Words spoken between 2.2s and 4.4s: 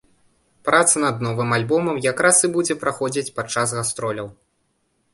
раз і будзе праходзіць падчас гастроляў.